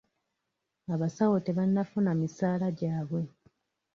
Abasawo 0.93 1.35
tebannafuna 1.45 2.11
misaala 2.21 2.67
gyabwe. 2.79 3.21